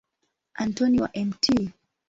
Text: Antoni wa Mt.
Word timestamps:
Antoni 0.53 1.01
wa 1.01 1.09
Mt. 1.15 1.69